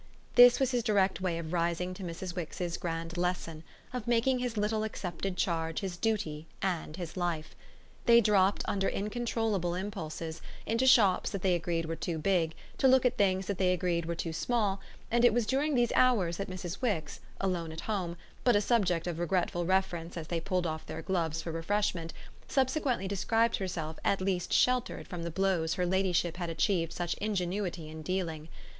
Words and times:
This 0.33 0.59
was 0.59 0.71
his 0.71 0.81
direct 0.81 1.21
way 1.21 1.37
of 1.37 1.53
rising 1.53 1.93
to 1.93 2.01
Mrs. 2.03 2.35
Wix's 2.35 2.75
grand 2.77 3.17
lesson 3.19 3.63
of 3.93 4.07
making 4.07 4.39
his 4.39 4.57
little 4.57 4.81
accepted 4.83 5.37
charge 5.37 5.81
his 5.81 5.95
duty 5.95 6.47
and 6.59 6.95
his 6.95 7.15
life. 7.15 7.55
They 8.07 8.19
dropped, 8.19 8.63
under 8.67 8.87
incontrollable 8.89 9.75
impulses, 9.75 10.41
into 10.65 10.87
shops 10.87 11.29
that 11.29 11.43
they 11.43 11.53
agreed 11.53 11.85
were 11.85 11.95
too 11.95 12.17
big, 12.17 12.55
to 12.79 12.87
look 12.87 13.05
at 13.05 13.15
things 13.15 13.45
that 13.45 13.59
they 13.59 13.73
agreed 13.73 14.07
were 14.07 14.15
too 14.15 14.33
small, 14.33 14.81
and 15.11 15.23
it 15.23 15.35
was 15.35 15.45
during 15.45 15.75
these 15.75 15.93
hours 15.93 16.37
that 16.37 16.49
Mrs. 16.49 16.81
Wix, 16.81 17.19
alone 17.39 17.71
at 17.71 17.81
home, 17.81 18.17
but 18.43 18.55
a 18.55 18.59
subject 18.59 19.05
of 19.05 19.19
regretful 19.19 19.67
reference 19.67 20.17
as 20.17 20.29
they 20.29 20.41
pulled 20.41 20.65
off 20.65 20.83
their 20.83 21.03
gloves 21.03 21.43
for 21.43 21.51
refreshment, 21.51 22.11
subsequently 22.47 23.07
described 23.07 23.57
herself 23.57 23.99
as 24.03 24.19
least 24.19 24.51
sheltered 24.51 25.07
from 25.07 25.21
the 25.21 25.29
blows 25.29 25.75
her 25.75 25.85
ladyship 25.85 26.37
had 26.37 26.49
achieved 26.49 26.91
such 26.91 27.13
ingenuity 27.17 27.87
in 27.87 28.01
dealing. 28.01 28.49